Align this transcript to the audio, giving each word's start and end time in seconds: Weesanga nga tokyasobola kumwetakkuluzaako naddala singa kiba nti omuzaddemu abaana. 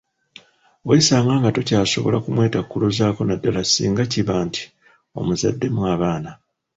Weesanga 0.87 1.33
nga 1.39 1.53
tokyasobola 1.55 2.17
kumwetakkuluzaako 2.25 3.21
naddala 3.25 3.61
singa 3.65 4.03
kiba 4.11 4.35
nti 4.47 4.61
omuzaddemu 5.19 5.81
abaana. 5.93 6.31